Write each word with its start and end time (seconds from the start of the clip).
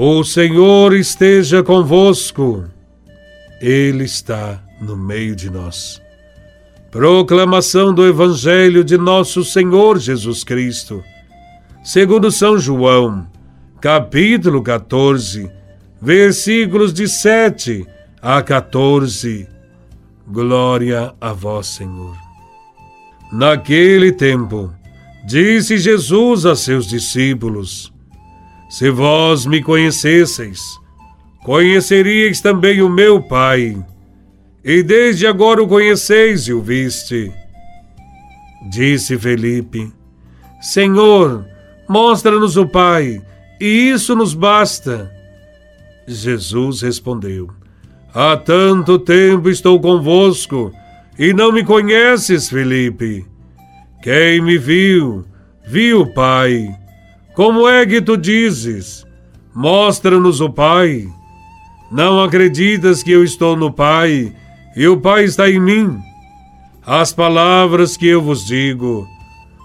O 0.00 0.22
Senhor 0.22 0.94
esteja 0.94 1.60
convosco, 1.60 2.64
Ele 3.60 4.04
está 4.04 4.62
no 4.80 4.96
meio 4.96 5.34
de 5.34 5.50
nós. 5.50 6.00
Proclamação 6.88 7.92
do 7.92 8.06
Evangelho 8.06 8.84
de 8.84 8.96
Nosso 8.96 9.42
Senhor 9.42 9.98
Jesus 9.98 10.44
Cristo, 10.44 11.02
segundo 11.82 12.30
São 12.30 12.56
João, 12.56 13.26
capítulo 13.80 14.62
14, 14.62 15.50
versículos 16.00 16.92
de 16.92 17.08
7 17.08 17.84
a 18.22 18.40
14. 18.40 19.48
Glória 20.28 21.12
a 21.20 21.32
Vós, 21.32 21.66
Senhor. 21.66 22.16
Naquele 23.32 24.12
tempo, 24.12 24.72
disse 25.26 25.76
Jesus 25.76 26.46
a 26.46 26.54
seus 26.54 26.86
discípulos: 26.86 27.92
Se 28.68 28.90
vós 28.90 29.46
me 29.46 29.62
conhecesseis, 29.62 30.78
conheceríeis 31.44 32.40
também 32.40 32.82
o 32.82 32.88
meu 32.88 33.22
Pai, 33.22 33.76
e 34.62 34.82
desde 34.82 35.26
agora 35.26 35.62
o 35.62 35.68
conheceis 35.68 36.48
e 36.48 36.52
o 36.52 36.60
viste. 36.60 37.32
Disse 38.70 39.18
Felipe: 39.18 39.90
Senhor, 40.60 41.46
mostra-nos 41.88 42.56
o 42.56 42.66
Pai, 42.66 43.22
e 43.58 43.90
isso 43.90 44.14
nos 44.14 44.34
basta. 44.34 45.10
Jesus 46.06 46.82
respondeu: 46.82 47.48
Há 48.12 48.36
tanto 48.36 48.98
tempo 48.98 49.48
estou 49.48 49.80
convosco 49.80 50.72
e 51.18 51.32
não 51.32 51.52
me 51.52 51.64
conheces, 51.64 52.48
Felipe. 52.48 53.26
Quem 54.02 54.40
me 54.40 54.58
viu, 54.58 55.24
viu 55.66 56.02
o 56.02 56.14
Pai. 56.14 56.68
Como 57.38 57.68
é 57.68 57.86
que 57.86 58.02
tu 58.02 58.16
dizes? 58.16 59.06
Mostra-nos 59.54 60.40
o 60.40 60.50
Pai. 60.50 61.06
Não 61.88 62.20
acreditas 62.20 63.00
que 63.00 63.12
eu 63.12 63.22
estou 63.22 63.56
no 63.56 63.72
Pai 63.72 64.34
e 64.74 64.88
o 64.88 64.96
Pai 64.96 65.22
está 65.22 65.48
em 65.48 65.60
mim? 65.60 66.00
As 66.84 67.12
palavras 67.12 67.96
que 67.96 68.08
eu 68.08 68.20
vos 68.20 68.44
digo, 68.44 69.06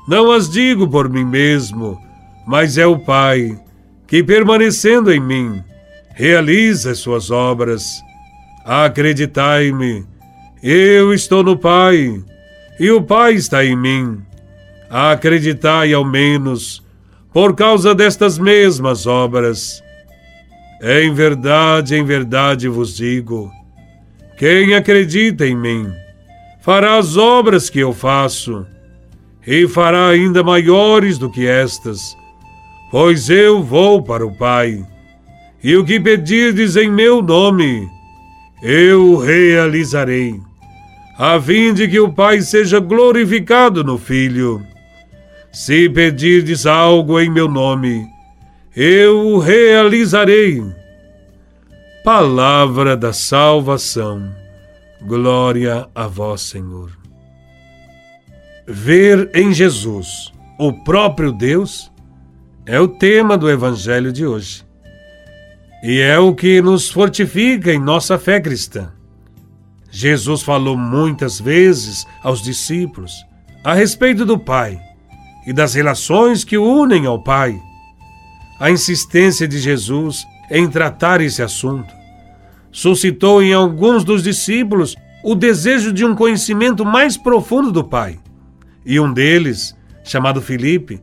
não 0.08 0.31
as 0.31 0.48
digo 0.52 0.88
por 0.88 1.09
mim 1.09 1.25
mesmo, 1.25 2.00
mas 2.45 2.78
é 2.78 2.86
o 2.86 3.00
Pai 3.00 3.59
que, 4.05 4.22
permanecendo 4.23 5.11
em 5.11 5.20
mim, 5.20 5.59
realiza 6.14 6.92
as 6.92 7.00
suas 7.00 7.31
obras. 7.31 8.03
Acreditai-me, 8.64 10.05
eu 10.61 11.11
estou 11.11 11.42
no 11.42 11.58
Pai 11.58 12.22
e 12.80 12.92
o 12.92 13.02
Pai 13.02 13.33
está 13.33 13.66
em 13.66 13.76
mim. 13.76 14.22
Acreditai 14.92 15.92
ao 15.92 16.05
menos 16.05 16.83
por 17.34 17.56
causa 17.56 17.95
destas 17.95 18.38
mesmas 18.38 19.08
obras. 19.08 19.84
Em 20.81 21.14
verdade, 21.14 21.95
em 21.95 22.03
verdade 22.03 22.67
vos 22.67 22.95
digo: 22.95 23.52
quem 24.38 24.76
acredita 24.76 25.45
em 25.48 25.56
mim 25.56 25.92
fará 26.61 26.98
as 26.98 27.17
obras 27.17 27.70
que 27.70 27.80
eu 27.80 27.94
faço 27.94 28.66
e 29.45 29.67
fará 29.67 30.08
ainda 30.09 30.44
maiores 30.44 31.17
do 31.17 31.30
que 31.30 31.48
estas, 31.48 32.16
pois 32.92 33.30
eu 33.30 33.61
vou 33.61 34.02
para 34.02 34.26
o 34.26 34.38
Pai. 34.38 34.86
E 35.64 35.76
o 35.76 35.84
que 35.84 36.00
pedirdes 36.00 36.76
em 36.76 36.92
meu 36.92 37.22
nome, 37.22 37.88
eu 38.61 39.17
realizarei, 39.17 40.39
a 41.17 41.39
fim 41.39 41.73
de 41.73 41.88
que 41.88 42.00
o 42.00 42.11
Pai 42.11 42.42
seja 42.42 42.80
glorificado 42.80 43.84
no 43.84 43.98
Filho. 43.98 44.61
Se 45.54 45.88
pedirdes 45.88 46.66
algo 46.66 47.20
em 47.20 47.30
meu 47.30 47.48
nome, 47.48 48.09
eu 48.76 49.20
o 49.20 49.38
realizarei. 49.38 50.64
Palavra 52.04 52.98
da 52.98 53.14
salvação. 53.14 54.33
Glória 55.04 55.88
a 55.94 56.08
vós, 56.08 56.42
Senhor. 56.42 56.98
Ver 58.66 59.30
em 59.36 59.54
Jesus 59.54 60.33
o 60.58 60.73
próprio 60.73 61.32
Deus 61.32 61.92
é 62.66 62.80
o 62.80 62.88
tema 62.88 63.38
do 63.38 63.48
Evangelho 63.48 64.11
de 64.11 64.26
hoje. 64.26 64.66
E 65.83 66.00
é 66.00 66.17
o 66.17 66.33
que 66.33 66.64
nos 66.64 66.89
fortifica 66.89 67.72
em 67.72 67.80
nossa 67.80 68.17
fé 68.17 68.42
cristã. 68.42 68.92
Jesus 69.92 70.42
falou 70.42 70.76
muitas 70.76 71.39
vezes 71.39 72.08
aos 72.23 72.42
discípulos 72.42 73.14
a 73.64 73.76
respeito 73.76 74.26
do 74.26 74.39
Pai 74.39 74.82
e 75.45 75.54
das 75.54 75.73
relações 75.73 76.43
que 76.43 76.58
o 76.58 76.64
unem 76.64 77.05
ao 77.05 77.21
Pai. 77.21 77.59
A 78.59 78.71
insistência 78.71 79.48
de 79.48 79.59
Jesus 79.59 80.26
em 80.49 80.70
tratar 80.70 81.21
esse 81.21 81.42
assunto 81.42 81.93
suscitou 82.71 83.42
em 83.42 83.53
alguns 83.53 84.03
dos 84.03 84.23
discípulos 84.23 84.95
o 85.23 85.36
desejo 85.36 85.93
de 85.93 86.03
um 86.03 86.15
conhecimento 86.15 86.83
mais 86.83 87.17
profundo 87.17 87.71
do 87.71 87.83
Pai. 87.83 88.20
E 88.86 88.99
um 88.99 89.11
deles, 89.11 89.76
chamado 90.03 90.42
Filipe, 90.42 91.02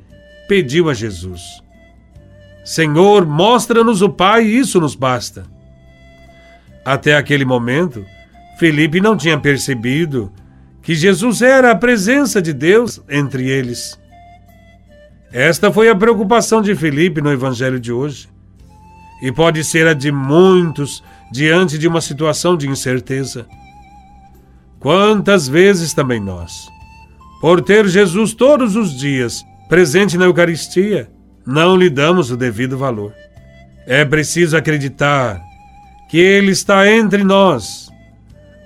pediu 0.49 0.91
a 0.91 0.95
Jesus: 0.95 1.63
Senhor, 2.65 3.27
mostra-nos 3.27 4.03
o 4.03 4.09
Pai 4.09 4.45
e 4.47 4.59
isso 4.59 4.81
nos 4.81 4.95
basta. 4.95 5.45
Até 6.85 7.17
aquele 7.17 7.45
momento, 7.45 8.05
Felipe 8.59 9.01
não 9.01 9.17
tinha 9.17 9.39
percebido 9.39 10.33
que 10.83 10.95
Jesus 10.95 11.43
era 11.43 11.71
a 11.71 11.77
presença 11.77 12.41
de 12.41 12.53
Deus 12.53 13.01
entre 13.09 13.49
eles. 13.49 14.00
Esta 15.33 15.73
foi 15.73 15.89
a 15.89 15.95
preocupação 15.95 16.61
de 16.61 16.75
Felipe 16.75 17.21
no 17.21 17.33
Evangelho 17.33 17.79
de 17.79 17.93
hoje. 17.93 18.29
E 19.23 19.31
pode 19.31 19.63
ser 19.63 19.87
a 19.87 19.95
de 19.95 20.11
muitos 20.11 21.05
diante 21.31 21.79
de 21.79 21.87
uma 21.87 22.01
situação 22.01 22.57
de 22.57 22.69
incerteza. 22.69 23.47
Quantas 24.81 25.47
vezes 25.47 25.93
também 25.93 26.19
nós, 26.19 26.69
por 27.41 27.61
ter 27.61 27.87
Jesus 27.87 28.35
todos 28.35 28.75
os 28.75 28.99
dias 28.99 29.45
presente 29.69 30.19
na 30.19 30.25
Eucaristia, 30.25 31.09
não 31.47 31.77
lhe 31.77 31.89
damos 31.89 32.31
o 32.31 32.37
devido 32.37 32.77
valor. 32.77 33.13
É 33.87 34.05
preciso 34.05 34.57
acreditar 34.57 35.41
que 36.09 36.19
Ele 36.19 36.51
está 36.51 36.91
entre 36.91 37.23
nós, 37.23 37.89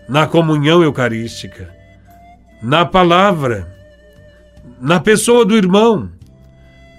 na 0.09 0.27
comunhão 0.27 0.83
eucarística, 0.83 1.69
na 2.63 2.87
palavra, 2.87 3.69
na 4.81 4.99
pessoa 4.99 5.45
do 5.45 5.57
irmão, 5.57 6.11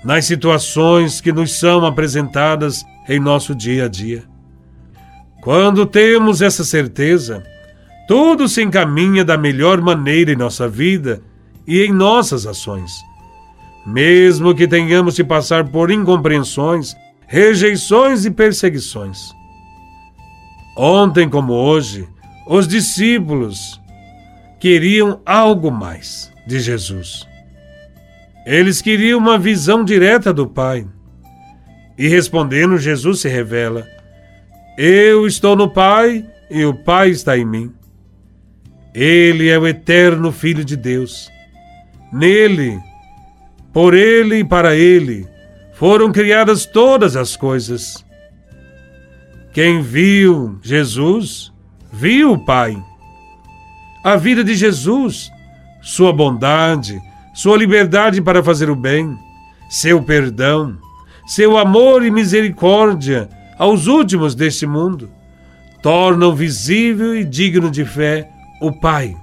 nas 0.05 0.25
situações 0.25 1.19
que 1.19 1.33
nos 1.33 1.59
são 1.59 1.85
apresentadas 1.85 2.85
em 3.09 3.19
nosso 3.19 3.53
dia 3.53 3.85
a 3.85 3.87
dia. 3.89 4.23
Quando 5.41 5.85
temos 5.85 6.41
essa 6.41 6.63
certeza, 6.63 7.43
tudo 8.07 8.47
se 8.47 8.61
encaminha 8.61 9.25
da 9.25 9.37
melhor 9.37 9.81
maneira 9.81 10.31
em 10.31 10.35
nossa 10.35 10.69
vida 10.69 11.21
e 11.67 11.81
em 11.81 11.91
nossas 11.91 12.45
ações 12.45 12.91
mesmo 13.85 14.55
que 14.55 14.67
tenhamos 14.67 15.15
de 15.15 15.23
passar 15.23 15.65
por 15.65 15.91
incompreensões, 15.91 16.95
rejeições 17.27 18.25
e 18.25 18.31
perseguições. 18.31 19.31
Ontem 20.75 21.29
como 21.29 21.53
hoje, 21.53 22.09
os 22.47 22.67
discípulos 22.67 23.79
queriam 24.59 25.21
algo 25.25 25.71
mais 25.71 26.31
de 26.47 26.59
Jesus. 26.59 27.27
Eles 28.45 28.81
queriam 28.81 29.19
uma 29.19 29.37
visão 29.37 29.83
direta 29.83 30.33
do 30.33 30.45
Pai. 30.47 30.85
E 31.97 32.07
respondendo, 32.07 32.77
Jesus 32.77 33.21
se 33.21 33.29
revela: 33.29 33.87
Eu 34.77 35.25
estou 35.25 35.55
no 35.55 35.69
Pai 35.69 36.25
e 36.49 36.63
o 36.65 36.73
Pai 36.73 37.09
está 37.09 37.37
em 37.37 37.45
mim. 37.45 37.73
Ele 38.93 39.49
é 39.49 39.57
o 39.57 39.67
eterno 39.67 40.31
Filho 40.31 40.63
de 40.63 40.75
Deus. 40.75 41.29
Nele 42.13 42.79
por 43.75 43.93
ele 43.93 44.37
e 44.37 44.43
para 44.45 44.73
ele 44.73 45.27
foram 45.73 46.09
criadas 46.09 46.65
todas 46.65 47.17
as 47.17 47.35
coisas. 47.35 48.05
Quem 49.51 49.81
viu 49.81 50.57
Jesus, 50.61 51.51
viu 51.91 52.31
o 52.31 52.45
Pai. 52.45 52.81
A 54.01 54.15
vida 54.15 54.45
de 54.45 54.55
Jesus, 54.55 55.29
sua 55.81 56.13
bondade, 56.13 57.01
sua 57.35 57.57
liberdade 57.57 58.21
para 58.21 58.41
fazer 58.41 58.69
o 58.69 58.75
bem, 58.77 59.17
seu 59.69 60.01
perdão, 60.01 60.77
seu 61.27 61.57
amor 61.57 62.05
e 62.05 62.09
misericórdia 62.09 63.29
aos 63.59 63.87
últimos 63.87 64.33
deste 64.33 64.65
mundo, 64.65 65.09
tornam 65.83 66.33
visível 66.33 67.13
e 67.13 67.25
digno 67.25 67.69
de 67.69 67.83
fé 67.83 68.29
o 68.61 68.71
Pai. 68.71 69.17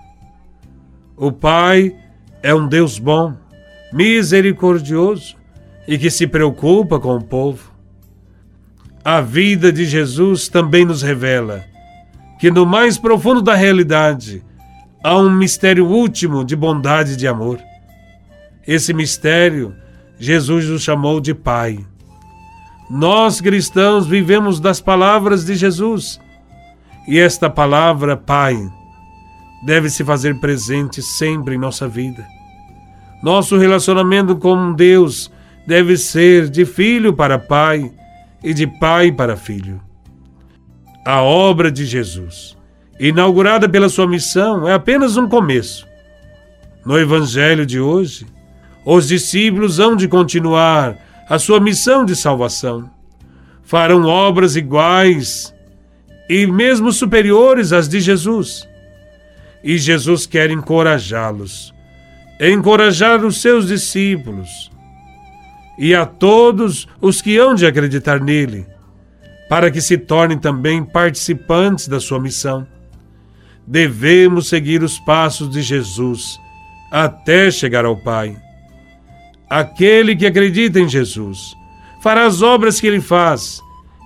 O 1.17 1.33
Pai 1.33 1.97
é 2.43 2.55
um 2.55 2.69
Deus 2.69 2.99
bom 2.99 3.35
misericordioso 3.91 5.37
e 5.89 5.97
que 5.97 6.11
se 6.11 6.27
preocupa 6.27 7.01
com 7.01 7.17
o 7.17 7.25
povo. 7.25 7.73
A 9.03 9.23
vida 9.23 9.73
de 9.73 9.87
Jesus 9.87 10.49
também 10.49 10.85
nos 10.85 11.01
revela 11.01 11.65
que 12.39 12.51
no 12.51 12.67
mais 12.67 12.99
profundo 12.99 13.41
da 13.41 13.55
realidade 13.55 14.43
há 15.03 15.17
um 15.17 15.31
mistério 15.31 15.87
último 15.87 16.45
de 16.45 16.55
bondade 16.55 17.15
e 17.15 17.17
de 17.17 17.27
amor. 17.27 17.59
Esse 18.67 18.93
mistério 18.95 19.75
Jesus 20.19 20.67
nos 20.69 20.83
chamou 20.83 21.21
de 21.21 21.35
Pai. 21.35 21.85
Nós 22.89 23.41
cristãos 23.41 24.07
vivemos 24.07 24.61
das 24.61 24.81
palavras 24.81 25.45
de 25.45 25.55
Jesus. 25.55 26.21
E 27.09 27.19
esta 27.19 27.51
palavra, 27.51 28.17
Pai, 28.17 28.57
deve 29.65 29.91
se 29.91 30.05
fazer 30.05 30.39
presente 30.39 31.03
sempre 31.03 31.55
em 31.57 31.59
nossa 31.59 31.89
vida. 31.89 32.25
Nosso 33.23 33.57
relacionamento 33.57 34.37
com 34.37 34.73
Deus 34.73 35.31
deve 35.67 35.97
ser 35.97 36.49
de 36.49 36.65
filho 36.65 37.13
para 37.13 37.39
pai 37.39 37.91
e 38.43 38.53
de 38.53 38.67
pai 38.67 39.13
para 39.13 39.37
filho. 39.37 39.81
A 41.05 41.23
obra 41.23 41.71
de 41.71 41.85
Jesus, 41.85 42.57
inaugurada 42.99 43.69
pela 43.69 43.89
sua 43.89 44.07
missão, 44.07 44.69
é 44.69 44.75
apenas 44.75 45.17
um 45.17 45.29
começo. 45.29 45.87
No 46.85 46.99
Evangelho 46.99 47.65
de 47.65 47.79
hoje, 47.81 48.27
os 48.85 49.09
discípulos 49.09 49.79
hão 49.79 49.95
de 49.95 50.09
continuar 50.09 50.97
a 51.29 51.39
sua 51.39 51.61
missão 51.61 52.05
de 52.05 52.17
salvação. 52.17 52.91
Farão 53.63 54.05
obras 54.05 54.57
iguais 54.57 55.55
e 56.29 56.47
mesmo 56.47 56.93
superiores 56.93 57.73
às 57.73 57.89
de 57.89 58.01
Jesus. 58.01 58.69
E 59.63 59.79
Jesus 59.79 60.27
quer 60.27 60.51
encorajá-los, 60.51 61.73
encorajar 62.41 63.25
os 63.25 63.41
seus 63.41 63.69
discípulos 63.69 64.71
e 65.79 65.95
a 65.95 66.05
todos 66.05 66.89
os 67.01 67.23
que 67.23 67.39
hão 67.39 67.55
de 67.55 67.65
acreditar 67.65 68.21
nele, 68.21 68.67
para 69.49 69.71
que 69.71 69.81
se 69.81 69.97
tornem 69.97 70.39
também 70.39 70.85
participantes 70.85 71.87
da 71.87 72.01
sua 72.01 72.19
missão. 72.19 72.67
Devemos 73.67 74.49
seguir 74.49 74.83
os 74.83 74.99
passos 74.99 75.49
de 75.49 75.63
Jesus 75.63 76.39
até 76.91 77.51
chegar 77.51 77.85
ao 77.85 77.97
Pai. 77.97 78.37
Aquele 79.53 80.17
que 80.17 80.25
acredita 80.25 80.81
em 80.81 80.89
Jesus 80.89 81.55
fará 82.03 82.25
as 82.25 82.41
obras 82.41 82.81
que 82.81 82.87
ele 82.87 83.03
faz, 83.03 83.61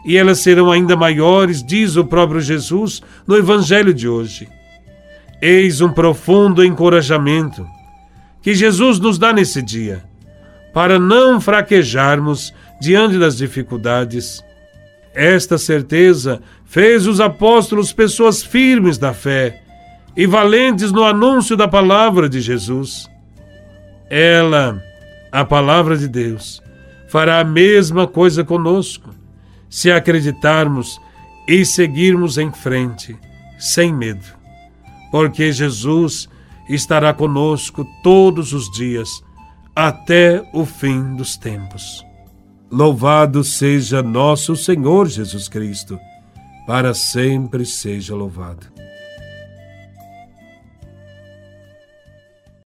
e 0.04 0.16
elas 0.16 0.40
serão 0.40 0.72
ainda 0.72 0.96
maiores, 0.96 1.62
diz 1.62 1.94
o 1.94 2.04
próprio 2.04 2.40
Jesus 2.40 3.00
no 3.24 3.36
Evangelho 3.36 3.94
de 3.94 4.08
hoje. 4.08 4.48
Eis 5.40 5.80
um 5.80 5.92
profundo 5.92 6.64
encorajamento 6.64 7.64
que 8.42 8.56
Jesus 8.56 8.98
nos 8.98 9.18
dá 9.18 9.32
nesse 9.32 9.62
dia, 9.62 10.02
para 10.74 10.98
não 10.98 11.40
fraquejarmos 11.40 12.52
diante 12.80 13.16
das 13.16 13.36
dificuldades. 13.36 14.42
Esta 15.14 15.56
certeza 15.56 16.42
fez 16.64 17.06
os 17.06 17.20
apóstolos 17.20 17.92
pessoas 17.92 18.42
firmes 18.42 18.98
da 18.98 19.14
fé 19.14 19.62
e 20.16 20.26
valentes 20.26 20.90
no 20.90 21.04
anúncio 21.04 21.56
da 21.56 21.68
palavra 21.68 22.28
de 22.28 22.40
Jesus. 22.40 23.08
Ela, 24.10 24.82
a 25.36 25.44
palavra 25.44 25.98
de 25.98 26.08
Deus, 26.08 26.62
fará 27.08 27.40
a 27.40 27.44
mesma 27.44 28.06
coisa 28.06 28.42
conosco, 28.42 29.10
se 29.68 29.92
acreditarmos 29.92 30.98
e 31.46 31.62
seguirmos 31.62 32.38
em 32.38 32.50
frente, 32.50 33.14
sem 33.58 33.92
medo, 33.92 34.24
porque 35.10 35.52
Jesus 35.52 36.26
estará 36.70 37.12
conosco 37.12 37.86
todos 38.02 38.54
os 38.54 38.70
dias, 38.70 39.22
até 39.74 40.42
o 40.54 40.64
fim 40.64 41.14
dos 41.16 41.36
tempos. 41.36 42.02
Louvado 42.70 43.44
seja 43.44 44.02
nosso 44.02 44.56
Senhor 44.56 45.06
Jesus 45.06 45.50
Cristo, 45.50 46.00
para 46.66 46.94
sempre 46.94 47.66
seja 47.66 48.14
louvado. 48.14 48.75